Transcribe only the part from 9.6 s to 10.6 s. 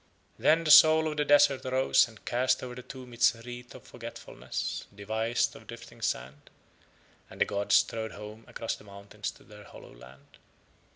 hollow land.